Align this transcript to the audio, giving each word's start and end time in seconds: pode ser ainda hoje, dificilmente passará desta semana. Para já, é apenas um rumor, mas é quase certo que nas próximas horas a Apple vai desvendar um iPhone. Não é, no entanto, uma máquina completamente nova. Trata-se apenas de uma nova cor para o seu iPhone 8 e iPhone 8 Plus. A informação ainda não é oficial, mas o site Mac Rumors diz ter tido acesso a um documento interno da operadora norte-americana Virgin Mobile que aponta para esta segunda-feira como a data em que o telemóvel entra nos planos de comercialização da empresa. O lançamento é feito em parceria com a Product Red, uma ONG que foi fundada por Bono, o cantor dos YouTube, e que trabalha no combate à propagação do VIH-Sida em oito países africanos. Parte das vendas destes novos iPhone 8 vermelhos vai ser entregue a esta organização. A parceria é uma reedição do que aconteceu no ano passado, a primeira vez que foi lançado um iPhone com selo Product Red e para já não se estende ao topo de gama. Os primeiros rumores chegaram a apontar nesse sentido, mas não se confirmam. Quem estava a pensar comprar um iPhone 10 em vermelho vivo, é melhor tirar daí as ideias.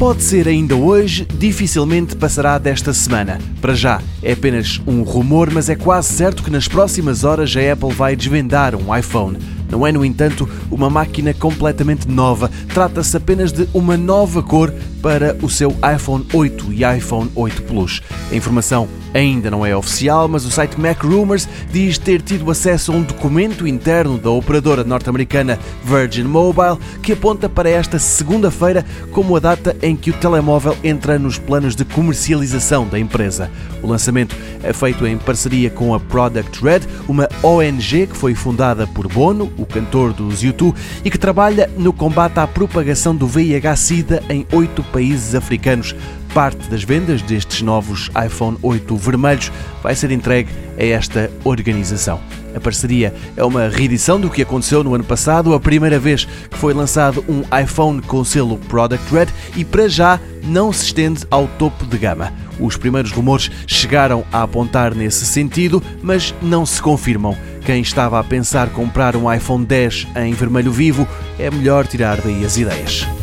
pode 0.00 0.22
ser 0.22 0.48
ainda 0.48 0.74
hoje, 0.74 1.26
dificilmente 1.26 2.16
passará 2.16 2.56
desta 2.56 2.90
semana. 2.90 3.38
Para 3.60 3.74
já, 3.74 4.00
é 4.22 4.32
apenas 4.32 4.80
um 4.86 5.02
rumor, 5.02 5.50
mas 5.52 5.68
é 5.68 5.76
quase 5.76 6.08
certo 6.14 6.42
que 6.42 6.50
nas 6.50 6.66
próximas 6.66 7.22
horas 7.22 7.54
a 7.54 7.70
Apple 7.70 7.92
vai 7.92 8.16
desvendar 8.16 8.74
um 8.74 8.96
iPhone. 8.96 9.36
Não 9.70 9.86
é, 9.86 9.92
no 9.92 10.02
entanto, 10.02 10.48
uma 10.70 10.88
máquina 10.88 11.34
completamente 11.34 12.08
nova. 12.08 12.50
Trata-se 12.72 13.14
apenas 13.14 13.52
de 13.52 13.68
uma 13.74 13.94
nova 13.94 14.42
cor 14.42 14.72
para 15.02 15.36
o 15.42 15.48
seu 15.48 15.74
iPhone 15.94 16.26
8 16.32 16.72
e 16.72 16.84
iPhone 16.96 17.30
8 17.34 17.62
Plus. 17.62 18.02
A 18.30 18.34
informação 18.34 18.88
ainda 19.12 19.50
não 19.50 19.66
é 19.66 19.76
oficial, 19.76 20.28
mas 20.28 20.44
o 20.44 20.50
site 20.50 20.78
Mac 20.80 21.02
Rumors 21.02 21.48
diz 21.72 21.98
ter 21.98 22.22
tido 22.22 22.50
acesso 22.50 22.92
a 22.92 22.94
um 22.94 23.02
documento 23.02 23.66
interno 23.66 24.18
da 24.18 24.30
operadora 24.30 24.84
norte-americana 24.84 25.58
Virgin 25.84 26.24
Mobile 26.24 26.78
que 27.02 27.12
aponta 27.12 27.48
para 27.48 27.68
esta 27.68 27.98
segunda-feira 27.98 28.84
como 29.10 29.36
a 29.36 29.40
data 29.40 29.76
em 29.82 29.96
que 29.96 30.10
o 30.10 30.14
telemóvel 30.14 30.76
entra 30.82 31.18
nos 31.18 31.38
planos 31.38 31.74
de 31.74 31.84
comercialização 31.84 32.86
da 32.86 32.98
empresa. 32.98 33.50
O 33.82 33.86
lançamento 33.86 34.36
é 34.62 34.72
feito 34.72 35.06
em 35.06 35.16
parceria 35.16 35.70
com 35.70 35.94
a 35.94 36.00
Product 36.00 36.62
Red, 36.62 36.80
uma 37.08 37.28
ONG 37.42 38.06
que 38.06 38.16
foi 38.16 38.34
fundada 38.34 38.86
por 38.86 39.08
Bono, 39.08 39.50
o 39.56 39.64
cantor 39.64 40.12
dos 40.12 40.42
YouTube, 40.42 40.76
e 41.04 41.10
que 41.10 41.18
trabalha 41.18 41.70
no 41.76 41.92
combate 41.92 42.38
à 42.38 42.46
propagação 42.46 43.14
do 43.14 43.26
VIH-Sida 43.26 44.22
em 44.28 44.46
oito 44.52 44.82
países 44.92 45.34
africanos. 45.34 45.94
Parte 46.34 46.68
das 46.68 46.84
vendas 46.84 47.22
destes 47.22 47.62
novos 47.62 48.08
iPhone 48.24 48.56
8 48.62 48.96
vermelhos 48.96 49.50
vai 49.82 49.94
ser 49.94 50.12
entregue 50.12 50.50
a 50.78 50.84
esta 50.84 51.30
organização. 51.44 52.20
A 52.54 52.60
parceria 52.60 53.14
é 53.36 53.44
uma 53.44 53.68
reedição 53.68 54.20
do 54.20 54.30
que 54.30 54.42
aconteceu 54.42 54.82
no 54.82 54.94
ano 54.94 55.04
passado, 55.04 55.54
a 55.54 55.60
primeira 55.60 55.98
vez 55.98 56.24
que 56.24 56.56
foi 56.56 56.74
lançado 56.74 57.24
um 57.28 57.42
iPhone 57.56 58.00
com 58.02 58.24
selo 58.24 58.58
Product 58.58 59.12
Red 59.12 59.28
e 59.56 59.64
para 59.64 59.88
já 59.88 60.20
não 60.44 60.72
se 60.72 60.86
estende 60.86 61.26
ao 61.30 61.46
topo 61.46 61.86
de 61.86 61.98
gama. 61.98 62.32
Os 62.58 62.76
primeiros 62.76 63.12
rumores 63.12 63.50
chegaram 63.66 64.24
a 64.32 64.42
apontar 64.42 64.94
nesse 64.94 65.24
sentido, 65.24 65.82
mas 66.02 66.34
não 66.42 66.66
se 66.66 66.80
confirmam. 66.80 67.36
Quem 67.64 67.80
estava 67.82 68.18
a 68.18 68.24
pensar 68.24 68.70
comprar 68.70 69.16
um 69.16 69.32
iPhone 69.32 69.64
10 69.64 70.08
em 70.16 70.32
vermelho 70.32 70.72
vivo, 70.72 71.06
é 71.38 71.50
melhor 71.50 71.86
tirar 71.86 72.20
daí 72.20 72.44
as 72.44 72.56
ideias. 72.56 73.19